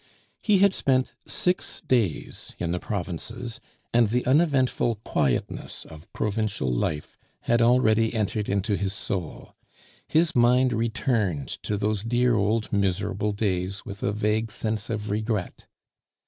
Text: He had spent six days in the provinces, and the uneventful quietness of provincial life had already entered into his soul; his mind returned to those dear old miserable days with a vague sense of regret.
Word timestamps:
He 0.41 0.57
had 0.57 0.73
spent 0.73 1.13
six 1.27 1.79
days 1.79 2.55
in 2.57 2.71
the 2.71 2.79
provinces, 2.79 3.61
and 3.93 4.07
the 4.09 4.25
uneventful 4.25 4.95
quietness 5.03 5.85
of 5.85 6.11
provincial 6.11 6.73
life 6.73 7.15
had 7.41 7.61
already 7.61 8.11
entered 8.11 8.49
into 8.49 8.75
his 8.75 8.93
soul; 8.93 9.53
his 10.07 10.35
mind 10.35 10.73
returned 10.73 11.49
to 11.61 11.77
those 11.77 12.03
dear 12.03 12.33
old 12.35 12.73
miserable 12.73 13.31
days 13.31 13.85
with 13.85 14.01
a 14.01 14.11
vague 14.11 14.49
sense 14.49 14.89
of 14.89 15.11
regret. 15.11 15.67